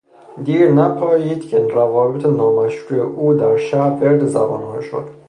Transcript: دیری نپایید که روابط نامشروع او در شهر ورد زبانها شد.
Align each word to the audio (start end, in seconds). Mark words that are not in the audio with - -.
دیری 0.43 0.71
نپایید 0.71 1.49
که 1.49 1.59
روابط 1.67 2.25
نامشروع 2.25 3.05
او 3.05 3.33
در 3.33 3.57
شهر 3.57 4.03
ورد 4.03 4.25
زبانها 4.25 4.81
شد. 4.81 5.07